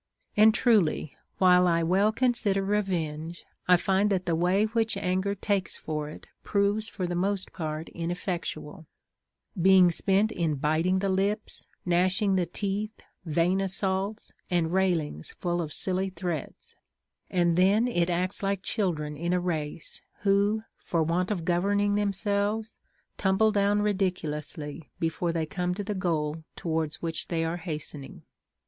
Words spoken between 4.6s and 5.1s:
which